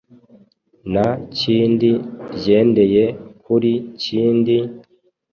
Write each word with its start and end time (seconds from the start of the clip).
na 0.93 1.05
kindi 1.39 1.89
ryendeye 2.37 3.03
kuri 3.43 3.71
Kindi, 4.03 4.57